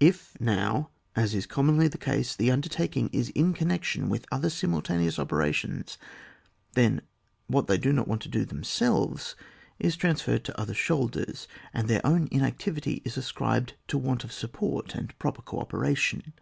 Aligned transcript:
If 0.00 0.36
now, 0.40 0.90
as 1.14 1.36
is 1.36 1.46
commonly 1.46 1.86
the 1.86 1.96
case, 1.96 2.34
the 2.34 2.50
undertaking 2.50 3.08
is 3.12 3.28
in 3.28 3.52
connection 3.54 4.08
with 4.08 4.26
other 4.32 4.50
simultaneous 4.50 5.20
operations, 5.20 5.98
then 6.72 7.00
what 7.46 7.68
they 7.68 7.78
do 7.78 7.92
not 7.92 8.08
want 8.08 8.22
to 8.22 8.28
do 8.28 8.44
themselves 8.44 9.36
is 9.78 9.94
transferred 9.94 10.42
to 10.46 10.60
other 10.60 10.74
shoulders, 10.74 11.46
and 11.72 11.86
their 11.86 12.04
own 12.04 12.26
inactivity 12.32 13.02
is 13.04 13.16
ascribed 13.16 13.74
to 13.86 13.98
want 13.98 14.24
of 14.24 14.32
support 14.32 14.96
and 14.96 15.16
proper 15.20 15.42
co 15.42 15.60
operation. 15.60 16.32